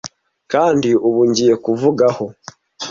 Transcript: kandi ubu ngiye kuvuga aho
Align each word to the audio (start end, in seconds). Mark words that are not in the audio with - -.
kandi 0.51 0.89
ubu 1.07 1.21
ngiye 1.29 1.55
kuvuga 1.65 2.03
aho 2.11 2.25